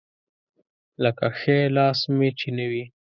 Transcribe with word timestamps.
لکه 1.03 1.25
ښی 1.39 1.57
لاس 1.75 1.99
مې 2.17 2.29
چې 2.39 2.47
نه 2.57 2.65
وي. 2.71 2.83